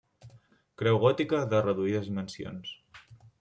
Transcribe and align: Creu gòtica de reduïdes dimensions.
Creu 0.81 0.97
gòtica 1.03 1.41
de 1.51 1.59
reduïdes 1.67 2.09
dimensions. 2.11 2.73